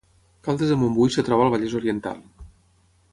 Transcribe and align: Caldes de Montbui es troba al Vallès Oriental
Caldes 0.47 0.71
de 0.73 0.77
Montbui 0.83 1.19
es 1.23 1.27
troba 1.29 1.45
al 1.47 1.53
Vallès 1.57 1.77
Oriental 1.83 2.25